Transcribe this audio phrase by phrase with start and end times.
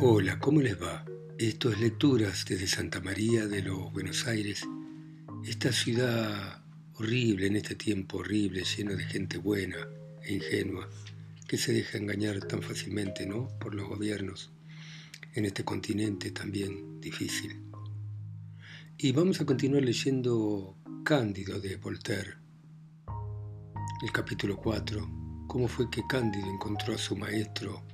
[0.00, 1.04] Hola, ¿cómo les va?
[1.38, 4.66] Esto es Lecturas desde Santa María de los Buenos Aires,
[5.44, 9.76] esta ciudad horrible en este tiempo horrible, lleno de gente buena
[10.24, 10.90] e ingenua,
[11.46, 13.48] que se deja engañar tan fácilmente, ¿no?
[13.60, 14.50] Por los gobiernos,
[15.32, 17.62] en este continente también difícil.
[18.98, 22.34] Y vamos a continuar leyendo Cándido de Voltaire,
[24.02, 27.84] el capítulo 4, cómo fue que Cándido encontró a su maestro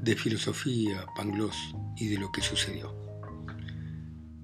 [0.00, 1.56] de filosofía, Pangloss,
[1.96, 2.94] y de lo que sucedió.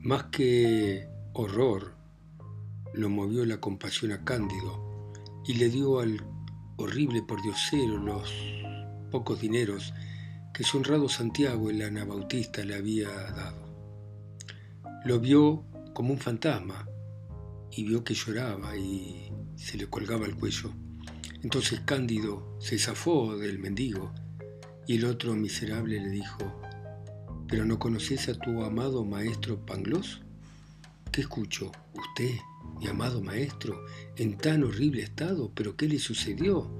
[0.00, 1.96] Más que horror,
[2.92, 5.12] lo movió la compasión a Cándido
[5.46, 6.24] y le dio al
[6.76, 8.32] horrible pordiosero los
[9.10, 9.92] pocos dineros
[10.52, 13.64] que su honrado Santiago, el anabautista, le había dado.
[15.04, 16.88] Lo vio como un fantasma
[17.70, 20.72] y vio que lloraba y se le colgaba el cuello.
[21.42, 24.12] Entonces Cándido se zafó del mendigo
[24.86, 26.60] y el otro miserable le dijo,
[27.48, 30.20] ¿pero no conoces a tu amado maestro Pangloss?
[31.10, 31.72] ¿Qué escucho?
[31.94, 32.34] ¿Usted,
[32.78, 33.84] mi amado maestro,
[34.16, 35.50] en tan horrible estado?
[35.54, 36.70] ¿Pero qué le sucedió?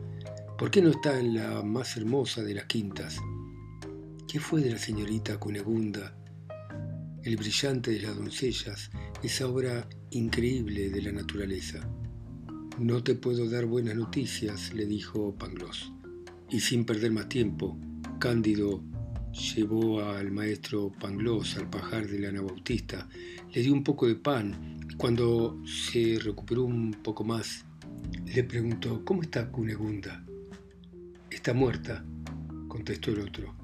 [0.58, 3.18] ¿Por qué no está en la más hermosa de las quintas?
[4.28, 6.14] ¿Qué fue de la señorita Cunegunda?
[7.22, 8.90] El brillante de las doncellas,
[9.22, 11.88] esa obra increíble de la naturaleza.
[12.78, 15.92] No te puedo dar buenas noticias, le dijo Pangloss.
[16.50, 17.78] Y sin perder más tiempo,
[18.18, 18.82] Cándido
[19.32, 23.08] llevó al maestro Pangloss al pajar del Anabautista,
[23.52, 27.64] le dio un poco de pan y cuando se recuperó un poco más,
[28.26, 30.24] le preguntó, ¿cómo está Cunegunda?
[31.30, 32.04] Está muerta,
[32.68, 33.54] contestó el otro.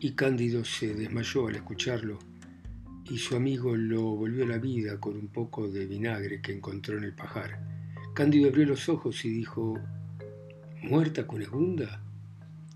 [0.00, 2.18] Y Cándido se desmayó al escucharlo
[3.08, 6.98] y su amigo lo volvió a la vida con un poco de vinagre que encontró
[6.98, 7.60] en el pajar.
[8.14, 9.78] Cándido abrió los ojos y dijo,
[10.82, 12.02] ¿Muerta Cunegunda?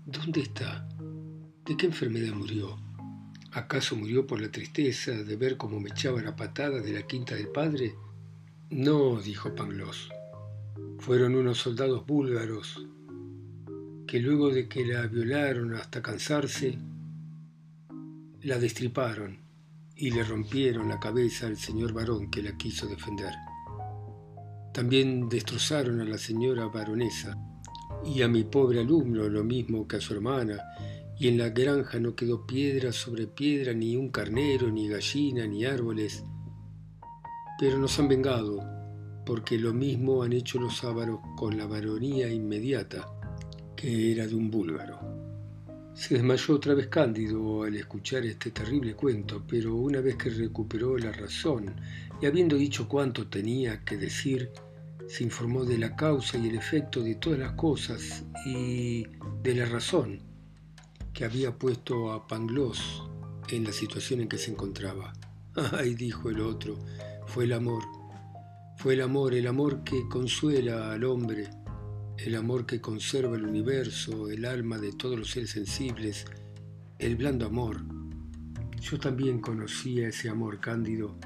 [0.05, 0.87] ¿Dónde está?
[1.65, 2.77] ¿De qué enfermedad murió?
[3.51, 7.35] ¿Acaso murió por la tristeza de ver cómo me echaba la patada de la quinta
[7.35, 7.93] del padre?
[8.71, 10.09] No, dijo Pangloss.
[10.97, 12.87] Fueron unos soldados búlgaros
[14.07, 16.79] que luego de que la violaron hasta cansarse,
[18.41, 19.39] la destriparon
[19.95, 23.33] y le rompieron la cabeza al señor varón que la quiso defender.
[24.73, 27.37] También destrozaron a la señora baronesa
[28.03, 30.57] y a mi pobre alumno lo mismo que a su hermana
[31.17, 35.65] y en la granja no quedó piedra sobre piedra, ni un carnero, ni gallina, ni
[35.65, 36.23] árboles.
[37.59, 38.59] Pero nos han vengado,
[39.25, 43.07] porque lo mismo han hecho los ávaros con la varonía inmediata,
[43.75, 44.99] que era de un búlgaro.
[45.93, 50.97] Se desmayó otra vez Cándido al escuchar este terrible cuento, pero una vez que recuperó
[50.97, 51.75] la razón
[52.19, 54.49] y habiendo dicho cuánto tenía que decir,
[55.07, 59.05] se informó de la causa y el efecto de todas las cosas y
[59.43, 60.30] de la razón
[61.21, 63.03] que había puesto a Pangloss
[63.49, 65.13] en la situación en que se encontraba.
[65.71, 66.79] Ay, dijo el otro,
[67.27, 67.83] fue el amor.
[68.77, 71.47] Fue el amor, el amor que consuela al hombre,
[72.17, 76.25] el amor que conserva el universo, el alma de todos los seres sensibles,
[76.97, 77.77] el blando amor.
[78.79, 81.19] Yo también conocí a ese amor cándido,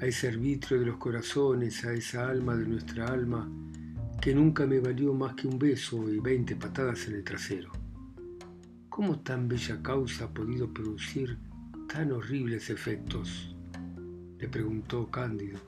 [0.00, 3.50] a ese arbitrio de los corazones, a esa alma de nuestra alma,
[4.20, 7.79] que nunca me valió más que un beso y veinte patadas en el trasero.
[8.90, 11.38] ¿Cómo tan bella causa ha podido producir
[11.88, 13.54] tan horribles efectos?
[14.36, 15.60] le preguntó Cándido.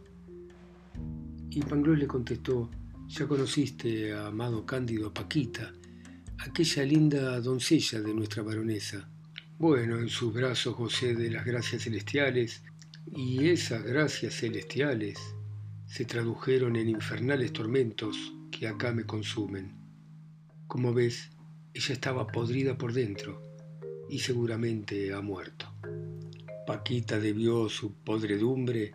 [1.48, 2.68] Y Pangloss le contestó,
[3.06, 5.72] ya conociste, amado Cándido, Paquita,
[6.38, 9.08] aquella linda doncella de nuestra baronesa.
[9.56, 12.64] Bueno, en sus brazos gocé de las gracias celestiales,
[13.14, 15.18] y esas gracias celestiales
[15.86, 19.76] se tradujeron en infernales tormentos que acá me consumen.
[20.66, 21.30] Como ves,
[21.74, 23.42] ella estaba podrida por dentro
[24.08, 25.66] y seguramente ha muerto.
[26.66, 28.92] Paquita debió su podredumbre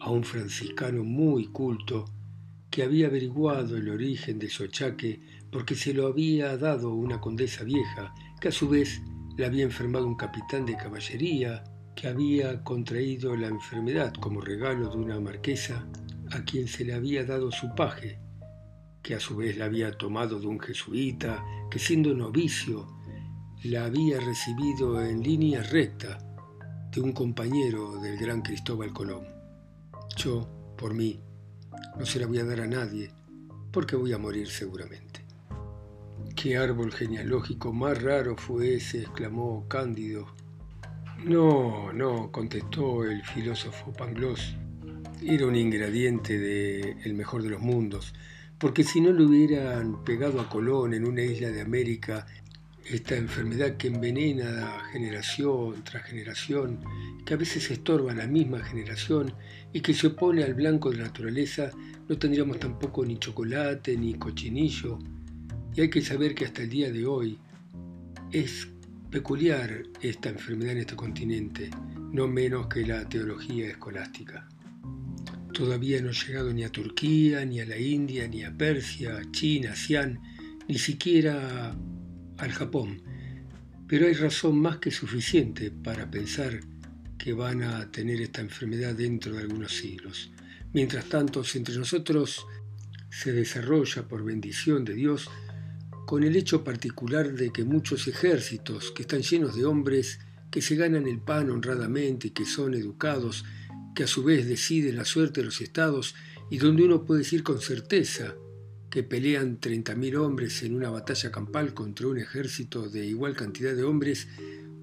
[0.00, 2.04] a un franciscano muy culto
[2.70, 7.64] que había averiguado el origen de su achaque porque se lo había dado una condesa
[7.64, 9.00] vieja, que a su vez
[9.36, 11.64] le había enfermado un capitán de caballería
[11.96, 15.88] que había contraído la enfermedad como regalo de una marquesa
[16.30, 18.20] a quien se le había dado su paje
[19.02, 22.98] que a su vez la había tomado de un jesuita, que siendo novicio
[23.64, 26.18] la había recibido en línea recta
[26.92, 29.26] de un compañero del gran Cristóbal Colón.
[30.16, 31.20] Yo, por mí,
[31.98, 33.10] no se la voy a dar a nadie,
[33.72, 35.24] porque voy a morir seguramente.
[36.34, 39.00] ¿Qué árbol genealógico más raro fue ese?
[39.00, 40.26] exclamó Cándido.
[41.24, 44.54] No, no, contestó el filósofo Pangloss.
[45.20, 48.14] Era un ingrediente de El mejor de los mundos,
[48.58, 52.26] porque si no le hubieran pegado a Colón en una isla de América
[52.84, 56.80] esta enfermedad que envenena generación tras generación,
[57.24, 59.34] que a veces estorba a la misma generación
[59.72, 61.70] y que se opone al blanco de la naturaleza,
[62.08, 64.98] no tendríamos tampoco ni chocolate ni cochinillo.
[65.74, 67.38] Y hay que saber que hasta el día de hoy
[68.32, 68.68] es
[69.10, 71.70] peculiar esta enfermedad en este continente,
[72.12, 74.48] no menos que la teología escolástica.
[75.58, 79.74] Todavía no ha llegado ni a Turquía, ni a la India, ni a Persia, China,
[79.74, 80.16] Xi'an,
[80.68, 81.76] ni siquiera
[82.36, 83.02] al Japón,
[83.88, 86.60] pero hay razón más que suficiente para pensar
[87.18, 90.30] que van a tener esta enfermedad dentro de algunos siglos.
[90.72, 92.46] Mientras tanto, entre nosotros
[93.10, 95.28] se desarrolla por bendición de Dios
[96.06, 100.20] con el hecho particular de que muchos ejércitos que están llenos de hombres
[100.52, 103.44] que se ganan el pan honradamente y que son educados,
[103.98, 106.14] que a su vez deciden la suerte de los estados
[106.50, 108.36] y donde uno puede decir con certeza
[108.90, 113.82] que pelean 30.000 hombres en una batalla campal contra un ejército de igual cantidad de
[113.82, 114.28] hombres,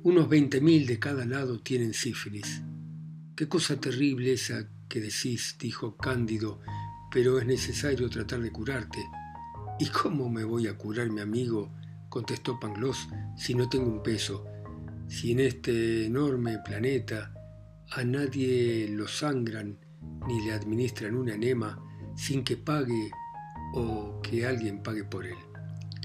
[0.04, 2.62] unos 20.000 de cada lado tienen sífilis.
[3.38, 6.60] Qué cosa terrible esa que decís, dijo Cándido,
[7.10, 9.00] pero es necesario tratar de curarte.
[9.80, 11.74] ¿Y cómo me voy a curar, mi amigo?
[12.10, 13.08] contestó Pangloss,
[13.38, 14.46] si no tengo un peso,
[15.08, 17.35] si en este enorme planeta
[17.92, 19.78] a nadie lo sangran
[20.28, 21.80] ni le administran un enema
[22.16, 23.12] sin que pague
[23.74, 25.38] o que alguien pague por él.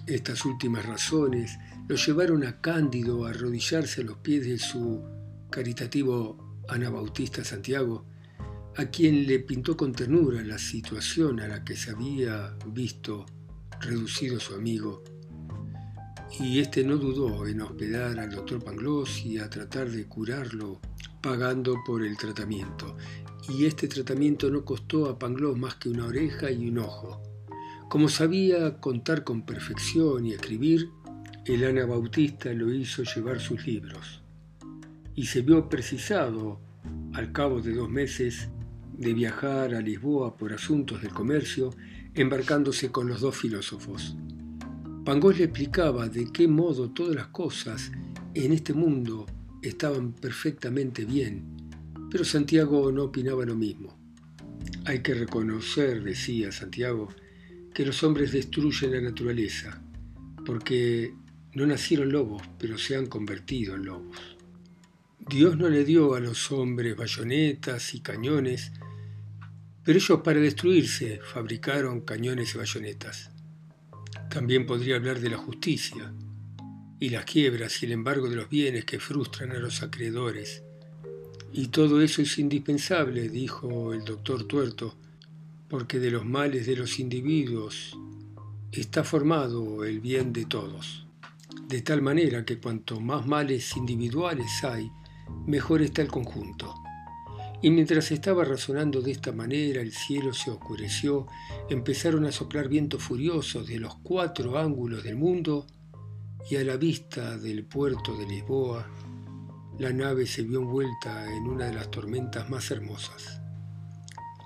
[0.07, 5.03] Estas últimas razones lo llevaron a Cándido a arrodillarse a los pies de su
[5.51, 8.07] caritativo Anabautista Santiago,
[8.77, 13.27] a quien le pintó con ternura la situación a la que se había visto
[13.81, 15.03] reducido su amigo,
[16.39, 20.81] y éste no dudó en hospedar al doctor Pangloss y a tratar de curarlo
[21.21, 22.97] pagando por el tratamiento.
[23.49, 27.21] Y este tratamiento no costó a Pangloss más que una oreja y un ojo.
[27.89, 30.89] Como sabía contar con perfección y escribir,
[31.45, 34.21] el anabautista lo hizo llevar sus libros
[35.21, 36.61] y se vio precisado,
[37.13, 38.49] al cabo de dos meses,
[38.97, 41.75] de viajar a Lisboa por asuntos del comercio,
[42.15, 44.17] embarcándose con los dos filósofos.
[45.11, 47.91] Pangós le explicaba de qué modo todas las cosas
[48.33, 49.27] en este mundo
[49.61, 51.69] estaban perfectamente bien,
[52.13, 53.99] pero Santiago no opinaba lo mismo.
[54.85, 57.09] Hay que reconocer, decía Santiago,
[57.75, 59.83] que los hombres destruyen la naturaleza,
[60.47, 61.13] porque
[61.55, 64.17] no nacieron lobos, pero se han convertido en lobos.
[65.19, 68.71] Dios no le dio a los hombres bayonetas y cañones,
[69.83, 73.33] pero ellos para destruirse fabricaron cañones y bayonetas.
[74.31, 76.15] También podría hablar de la justicia
[77.01, 80.63] y las quiebras y el embargo de los bienes que frustran a los acreedores.
[81.53, 84.95] Y todo eso es indispensable, dijo el doctor Tuerto,
[85.69, 87.99] porque de los males de los individuos
[88.71, 91.09] está formado el bien de todos.
[91.67, 94.93] De tal manera que cuanto más males individuales hay,
[95.45, 96.73] mejor está el conjunto.
[97.63, 101.27] Y mientras estaba razonando de esta manera, el cielo se oscureció,
[101.69, 105.67] empezaron a soplar vientos furiosos de los cuatro ángulos del mundo,
[106.49, 108.89] y a la vista del puerto de Lisboa,
[109.79, 113.41] la nave se vio envuelta en una de las tormentas más hermosas.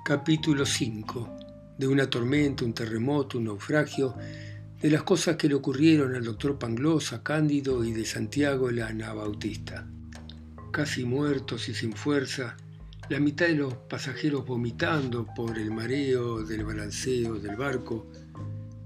[0.05, 1.37] Capítulo 5.
[1.79, 4.17] De una tormenta, un terremoto, un naufragio,
[4.81, 8.83] de las cosas que le ocurrieron al doctor Pangloss, a Cándido y de Santiago el
[8.83, 9.89] Anabautista.
[10.73, 12.57] Casi muertos y sin fuerza,
[13.11, 18.07] la mitad de los pasajeros vomitando por el mareo del balanceo del barco,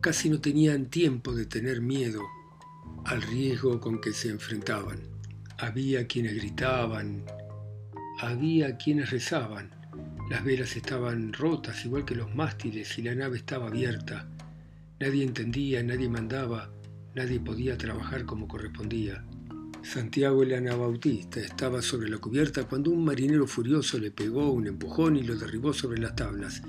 [0.00, 2.22] casi no tenían tiempo de tener miedo
[3.04, 5.00] al riesgo con que se enfrentaban.
[5.58, 7.24] Había quienes gritaban,
[8.20, 9.70] había quienes rezaban,
[10.28, 14.28] las velas estaban rotas igual que los mástiles y la nave estaba abierta.
[15.00, 16.70] Nadie entendía, nadie mandaba,
[17.14, 19.24] nadie podía trabajar como correspondía.
[19.82, 25.16] Santiago el Anabautista estaba sobre la cubierta cuando un marinero furioso le pegó un empujón
[25.16, 26.62] y lo derribó sobre las tablas.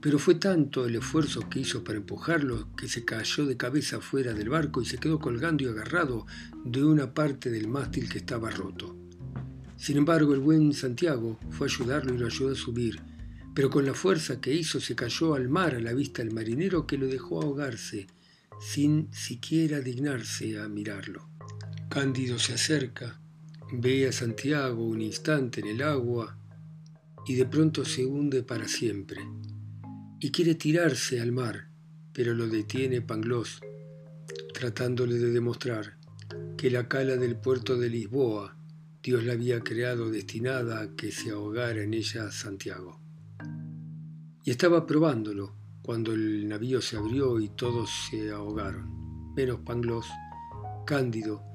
[0.00, 4.34] Pero fue tanto el esfuerzo que hizo para empujarlo que se cayó de cabeza fuera
[4.34, 6.26] del barco y se quedó colgando y agarrado
[6.64, 8.96] de una parte del mástil que estaba roto.
[9.76, 13.00] Sin embargo, el buen Santiago fue a ayudarlo y lo ayudó a subir,
[13.54, 16.86] pero con la fuerza que hizo se cayó al mar a la vista del marinero
[16.86, 18.08] que lo dejó ahogarse,
[18.60, 21.27] sin siquiera dignarse a mirarlo.
[21.88, 23.18] Cándido se acerca,
[23.72, 26.36] ve a Santiago un instante en el agua
[27.26, 29.22] y de pronto se hunde para siempre.
[30.20, 31.68] Y quiere tirarse al mar,
[32.12, 33.60] pero lo detiene Pangloss,
[34.52, 35.96] tratándole de demostrar
[36.58, 38.54] que la cala del puerto de Lisboa
[39.02, 43.00] Dios la había creado destinada a que se ahogara en ella Santiago.
[44.44, 50.06] Y estaba probándolo cuando el navío se abrió y todos se ahogaron, menos Pangloss,
[50.84, 51.48] Cándido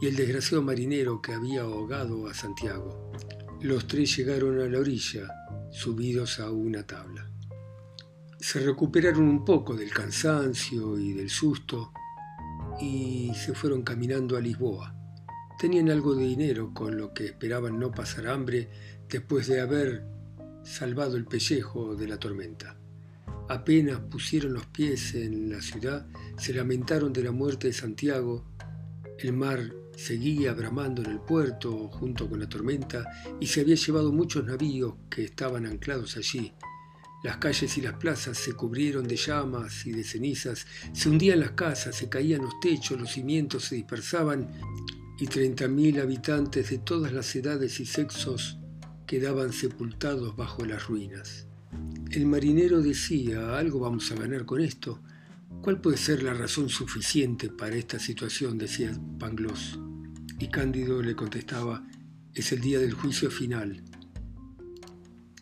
[0.00, 3.12] y el desgraciado marinero que había ahogado a Santiago.
[3.60, 5.28] Los tres llegaron a la orilla,
[5.70, 7.30] subidos a una tabla.
[8.38, 11.92] Se recuperaron un poco del cansancio y del susto
[12.80, 14.94] y se fueron caminando a Lisboa.
[15.58, 18.68] Tenían algo de dinero con lo que esperaban no pasar hambre
[19.08, 20.04] después de haber
[20.62, 22.76] salvado el pellejo de la tormenta.
[23.48, 28.44] Apenas pusieron los pies en la ciudad, se lamentaron de la muerte de Santiago.
[29.18, 33.04] El mar seguía bramando en el puerto junto con la tormenta
[33.40, 36.52] y se había llevado muchos navíos que estaban anclados allí.
[37.22, 41.52] Las calles y las plazas se cubrieron de llamas y de cenizas, se hundían las
[41.52, 44.50] casas, se caían los techos, los cimientos se dispersaban
[45.18, 48.58] y treinta mil habitantes de todas las edades y sexos
[49.06, 51.46] quedaban sepultados bajo las ruinas.
[52.10, 55.00] El marinero decía, algo vamos a ganar con esto.
[55.62, 58.58] ¿Cuál puede ser la razón suficiente para esta situación?
[58.58, 59.78] decía Pangloss.
[60.44, 61.88] Y Cándido le contestaba,
[62.34, 63.82] es el día del juicio final.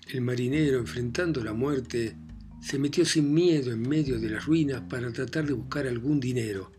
[0.06, 2.16] El marinero, enfrentando la muerte,
[2.60, 6.70] se metió sin miedo en medio de las ruinas para tratar de buscar algún dinero,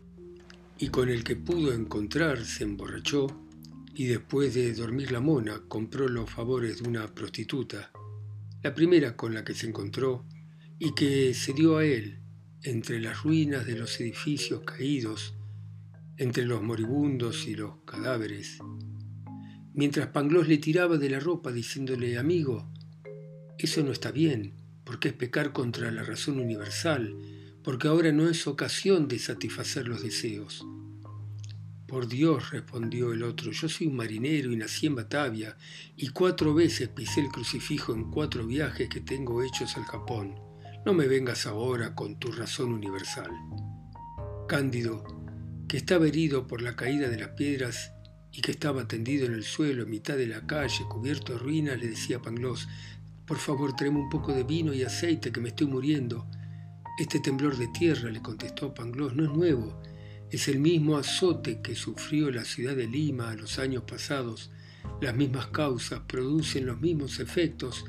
[0.78, 3.26] y con el que pudo encontrar se emborrachó
[3.94, 7.92] y después de dormir la mona compró los favores de una prostituta,
[8.62, 10.24] la primera con la que se encontró
[10.78, 12.20] y que se dio a él
[12.62, 15.34] entre las ruinas de los edificios caídos
[16.16, 18.58] entre los moribundos y los cadáveres,
[19.72, 22.70] mientras Pangloss le tiraba de la ropa diciéndole, amigo,
[23.58, 24.54] eso no está bien,
[24.84, 27.16] porque es pecar contra la razón universal,
[27.62, 30.64] porque ahora no es ocasión de satisfacer los deseos.
[31.86, 35.56] Por Dios, respondió el otro, yo soy un marinero y nací en Batavia,
[35.96, 40.34] y cuatro veces pisé el crucifijo en cuatro viajes que tengo hechos al Japón.
[40.84, 43.30] No me vengas ahora con tu razón universal.
[44.48, 45.13] Cándido
[45.74, 47.90] que estaba herido por la caída de las piedras
[48.30, 51.80] y que estaba tendido en el suelo en mitad de la calle, cubierto de ruinas,
[51.80, 52.68] le decía Pangloss,
[53.26, 56.28] por favor tráeme un poco de vino y aceite que me estoy muriendo.
[56.96, 59.82] Este temblor de tierra, le contestó Pangloss, no es nuevo,
[60.30, 64.52] es el mismo azote que sufrió la ciudad de Lima a los años pasados.
[65.00, 67.84] Las mismas causas producen los mismos efectos.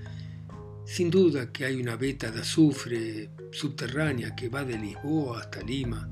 [0.86, 6.10] Sin duda que hay una veta de azufre subterránea que va de Lisboa hasta Lima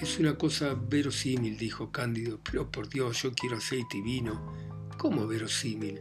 [0.00, 4.52] es una cosa verosímil, dijo Cándido, pero por Dios, yo quiero aceite y vino.
[4.98, 6.00] ¿Cómo verosímil?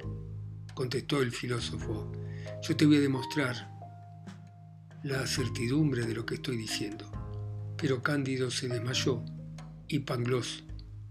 [0.74, 2.12] contestó el filósofo.
[2.62, 3.72] Yo te voy a demostrar
[5.04, 7.12] la certidumbre de lo que estoy diciendo.
[7.78, 9.24] Pero Cándido se desmayó
[9.88, 10.64] y Pangloss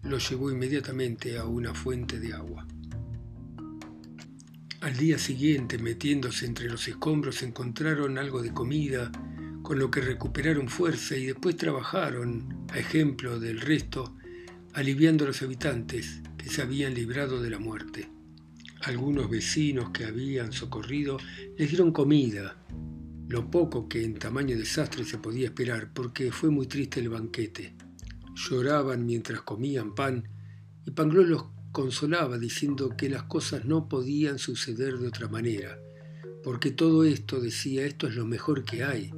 [0.03, 2.67] lo llevó inmediatamente a una fuente de agua.
[4.81, 9.13] Al día siguiente, metiéndose entre los escombros, encontraron algo de comida
[9.73, 14.15] con lo que recuperaron fuerza y después trabajaron, a ejemplo del resto,
[14.75, 18.11] aliviando a los habitantes que se habían librado de la muerte.
[18.83, 21.17] Algunos vecinos que habían socorrido
[21.57, 22.59] les dieron comida,
[23.29, 27.75] lo poco que en tamaño desastre se podía esperar, porque fue muy triste el banquete.
[28.35, 30.29] Lloraban mientras comían pan
[30.85, 35.79] y Pangloss los consolaba diciendo que las cosas no podían suceder de otra manera,
[36.45, 39.15] porque todo esto, decía, esto es lo mejor que hay,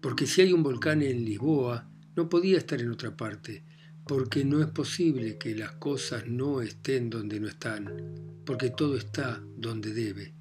[0.00, 3.62] porque si hay un volcán en Lisboa, no podía estar en otra parte,
[4.06, 7.92] porque no es posible que las cosas no estén donde no están,
[8.44, 10.32] porque todo está donde debe.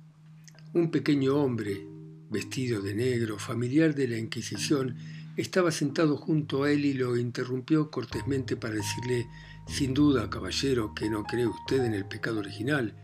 [0.73, 1.85] Un pequeño hombre,
[2.29, 4.95] vestido de negro, familiar de la Inquisición,
[5.35, 9.27] estaba sentado junto a él y lo interrumpió cortésmente para decirle,
[9.67, 12.95] sin duda, caballero, que no cree usted en el pecado original,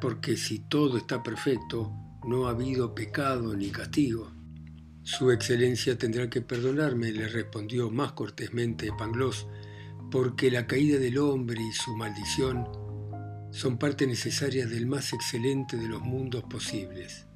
[0.00, 1.92] porque si todo está perfecto,
[2.26, 4.33] no ha habido pecado ni castigo.
[5.04, 9.46] Su excelencia tendrá que perdonarme, le respondió más cortésmente Pangloss,
[10.10, 12.66] porque la caída del hombre y su maldición
[13.50, 17.26] son parte necesaria del más excelente de los mundos posibles.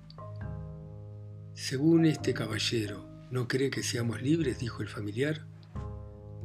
[1.53, 4.59] Según este caballero, ¿no cree que seamos libres?
[4.59, 5.45] dijo el familiar.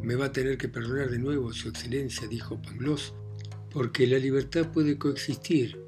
[0.01, 3.13] Me va a tener que perdonar de nuevo, Su Excelencia, dijo Pangloss,
[3.71, 5.79] porque la libertad puede coexistir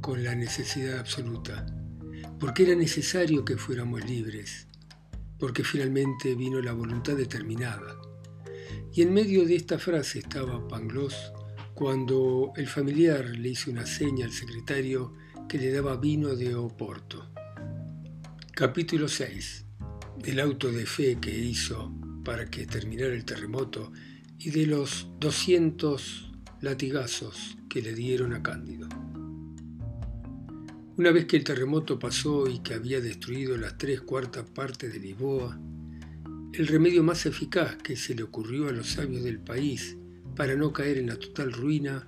[0.00, 1.66] con la necesidad absoluta
[2.42, 4.66] porque era necesario que fuéramos libres,
[5.38, 7.96] porque finalmente vino la voluntad determinada.
[8.92, 11.14] Y en medio de esta frase estaba Pangloss
[11.72, 15.14] cuando el familiar le hizo una seña al secretario
[15.48, 17.30] que le daba vino de Oporto.
[18.50, 19.64] Capítulo 6.
[20.18, 21.94] Del auto de fe que hizo
[22.24, 23.92] para que terminara el terremoto
[24.40, 28.88] y de los 200 latigazos que le dieron a Cándido.
[31.02, 35.00] Una vez que el terremoto pasó y que había destruido las tres cuartas partes de
[35.00, 35.58] Lisboa,
[36.52, 39.96] el remedio más eficaz que se le ocurrió a los sabios del país
[40.36, 42.06] para no caer en la total ruina,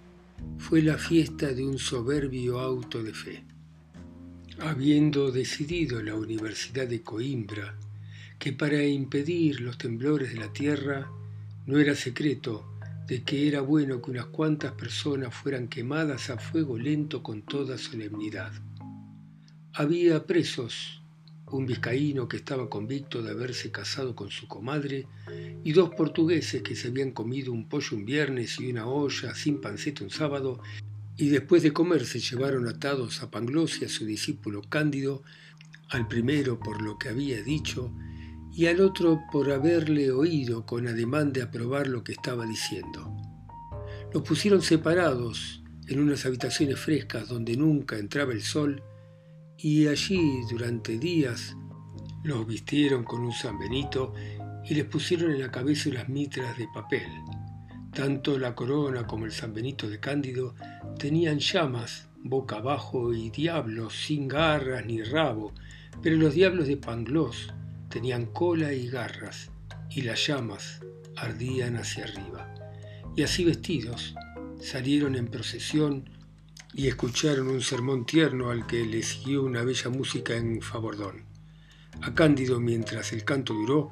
[0.59, 3.45] fue la fiesta de un soberbio auto de fe.
[4.61, 7.77] Habiendo decidido la Universidad de Coimbra
[8.39, 11.11] que para impedir los temblores de la tierra
[11.67, 12.65] no era secreto
[13.09, 17.77] de que era bueno que unas cuantas personas fueran quemadas a fuego lento con toda
[17.77, 18.53] solemnidad.
[19.77, 21.03] Había presos,
[21.51, 25.09] un vizcaíno que estaba convicto de haberse casado con su comadre
[25.65, 29.61] y dos portugueses que se habían comido un pollo un viernes y una olla sin
[29.61, 30.61] panceta un sábado
[31.17, 35.25] y después de comer se llevaron atados a Pangloss y a su discípulo Cándido,
[35.89, 37.93] al primero por lo que había dicho
[38.55, 43.13] y al otro por haberle oído con ademán de aprobar lo que estaba diciendo.
[44.13, 48.81] Los pusieron separados en unas habitaciones frescas donde nunca entraba el sol
[49.59, 51.57] y allí durante días
[52.23, 54.15] los vistieron con un San Benito
[54.65, 57.09] y les pusieron en la cabeza unas mitras de papel.
[57.93, 60.55] Tanto la corona como el San Benito de Cándido
[60.99, 65.53] tenían llamas boca abajo y diablos sin garras ni rabo,
[66.03, 67.53] pero los diablos de Pangloss
[67.91, 69.51] tenían cola y garras,
[69.91, 70.81] y las llamas
[71.17, 72.53] ardían hacia arriba.
[73.15, 74.15] Y así vestidos,
[74.59, 76.09] salieron en procesión
[76.77, 81.23] y escucharon un sermón tierno al que le siguió una bella música en Fabordón.
[82.03, 83.91] A Cándido, mientras el canto duró,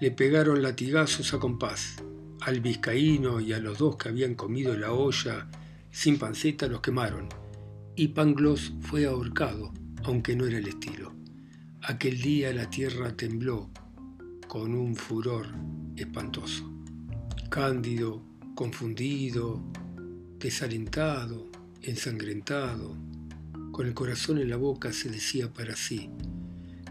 [0.00, 2.02] le pegaron latigazos a compás.
[2.40, 5.48] Al vizcaíno y a los dos que habían comido la olla
[5.90, 7.28] sin panceta los quemaron,
[7.94, 9.72] y Pangloss fue ahorcado,
[10.02, 11.14] aunque no era el estilo.
[11.82, 13.70] Aquel día la tierra tembló
[14.48, 15.46] con un furor
[15.96, 16.68] espantoso.
[17.48, 18.22] Cándido,
[18.56, 19.62] confundido,
[20.38, 21.53] desalentado,
[21.86, 22.96] ensangrentado,
[23.72, 26.10] con el corazón en la boca se decía para sí,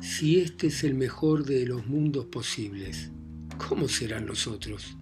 [0.01, 3.09] si este es el mejor de los mundos posibles,
[3.57, 4.97] ¿cómo serán los otros?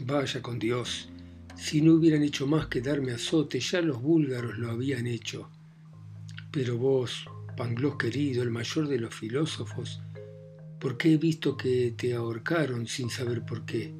[0.00, 1.08] Vaya con Dios,
[1.56, 5.50] si no hubieran hecho más que darme azote, ya los búlgaros lo habían hecho.
[6.50, 10.00] Pero vos, Pangloss querido, el mayor de los filósofos,
[10.78, 13.94] ¿por qué he visto que te ahorcaron sin saber por qué?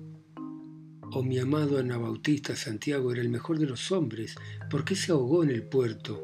[1.13, 4.35] O mi amado Anabautista Santiago era el mejor de los hombres,
[4.71, 6.23] ¿por qué se ahogó en el puerto?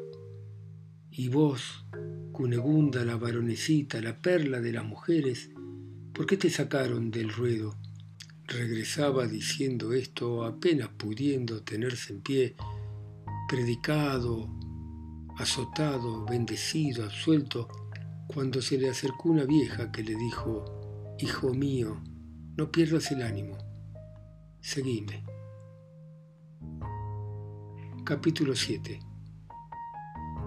[1.09, 1.85] Y vos,
[2.31, 5.51] Cunegunda, la varonecita, la perla de las mujeres,
[6.13, 7.75] ¿por qué te sacaron del ruedo?
[8.45, 12.55] Regresaba diciendo esto apenas pudiendo tenerse en pie,
[13.47, 14.49] predicado,
[15.37, 17.67] azotado, bendecido, absuelto,
[18.27, 20.65] cuando se le acercó una vieja que le dijo,
[21.19, 22.01] Hijo mío,
[22.57, 23.57] no pierdas el ánimo,
[24.63, 25.21] seguime.
[28.05, 28.97] Capítulo 7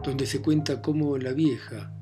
[0.02, 1.92] donde se cuenta cómo la vieja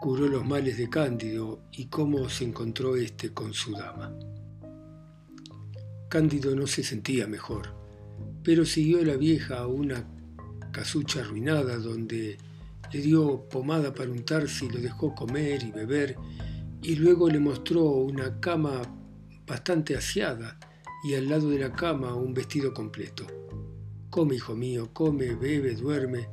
[0.00, 4.14] curó los males de Cándido y cómo se encontró éste con su dama.
[6.08, 7.74] Cándido no se sentía mejor,
[8.44, 10.06] pero siguió a la vieja a una
[10.70, 12.38] casucha arruinada donde
[12.92, 16.16] le dio pomada para untarse y lo dejó comer y beber
[16.82, 18.82] y luego le mostró una cama
[19.44, 20.58] bastante aseada
[21.02, 23.26] y al lado de la cama un vestido completo.
[24.10, 26.28] Come, hijo mío, come, bebe, duerme.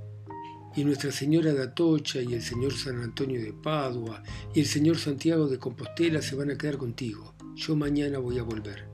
[0.75, 4.21] Y Nuestra Señora de Atocha y el Señor San Antonio de Padua
[4.53, 7.33] y el Señor Santiago de Compostela se van a quedar contigo.
[7.55, 8.87] Yo mañana voy a volver.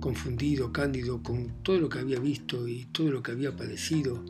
[0.00, 4.24] Confundido, cándido con todo lo que había visto y todo lo que había padecido,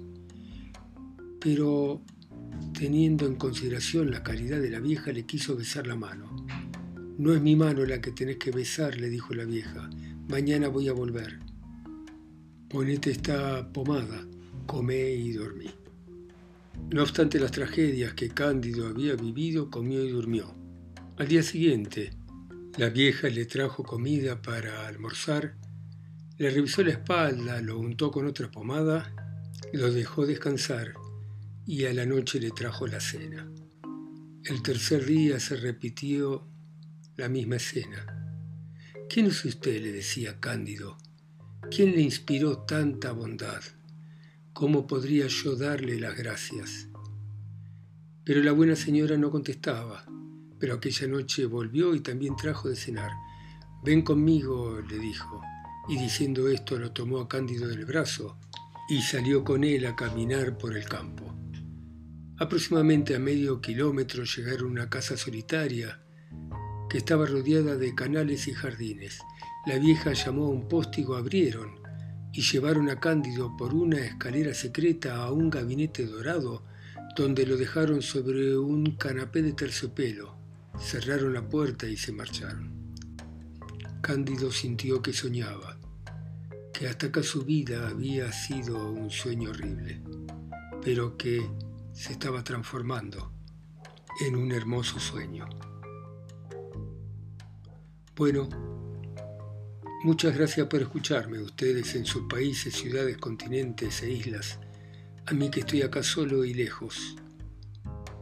[1.40, 2.00] pero
[2.78, 6.46] teniendo en consideración la caridad de la vieja, le quiso besar la mano.
[7.18, 9.88] No es mi mano la que tenés que besar, le dijo la vieja.
[10.28, 11.38] Mañana voy a volver.
[12.68, 14.26] Ponete esta pomada,
[14.66, 15.70] comé y dormí.
[16.90, 20.52] No obstante las tragedias que Cándido había vivido, comió y durmió.
[21.16, 22.10] Al día siguiente,
[22.76, 25.54] la vieja le trajo comida para almorzar,
[26.38, 29.12] le revisó la espalda, lo untó con otra pomada,
[29.72, 30.94] lo dejó descansar
[31.66, 33.48] y a la noche le trajo la cena.
[34.42, 36.48] El tercer día se repitió
[37.16, 38.15] la misma escena.
[39.08, 39.80] ¿Quién es usted?
[39.82, 40.98] le decía Cándido.
[41.70, 43.62] ¿Quién le inspiró tanta bondad?
[44.52, 46.88] ¿Cómo podría yo darle las gracias?
[48.24, 50.04] Pero la buena señora no contestaba,
[50.58, 53.12] pero aquella noche volvió y también trajo de cenar.
[53.84, 55.40] Ven conmigo, le dijo,
[55.88, 58.38] y diciendo esto lo tomó a Cándido del brazo
[58.88, 61.32] y salió con él a caminar por el campo.
[62.38, 66.05] Aproximadamente a medio kilómetro llegaron a una casa solitaria
[66.88, 69.20] que estaba rodeada de canales y jardines.
[69.66, 71.80] La vieja llamó a un postigo, abrieron
[72.32, 76.62] y llevaron a Cándido por una escalera secreta a un gabinete dorado
[77.16, 80.36] donde lo dejaron sobre un canapé de terciopelo.
[80.78, 82.70] Cerraron la puerta y se marcharon.
[84.02, 85.78] Cándido sintió que soñaba.
[86.72, 90.02] que hasta acá su vida había sido un sueño horrible,
[90.82, 91.40] pero que
[91.94, 93.32] se estaba transformando
[94.20, 95.48] en un hermoso sueño.
[98.16, 98.48] Bueno,
[100.02, 104.58] muchas gracias por escucharme, ustedes en sus países, ciudades, continentes e islas,
[105.26, 107.14] a mí que estoy acá solo y lejos,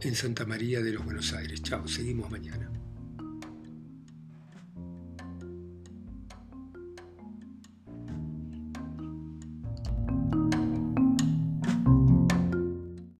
[0.01, 1.63] en Santa María de los Buenos Aires.
[1.63, 2.64] Chao, seguimos mañana.